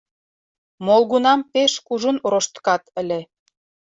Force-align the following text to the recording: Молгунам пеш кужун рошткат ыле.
Молгунам 0.85 1.39
пеш 1.51 1.71
кужун 1.87 2.17
рошткат 2.31 2.83
ыле. 3.01 3.19